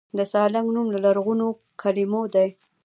د 0.17 0.19
سالنګ 0.31 0.67
نوم 0.75 0.87
له 0.93 0.99
لرغونو 1.05 1.47
کلمو 1.81 2.21
دی 2.33 2.47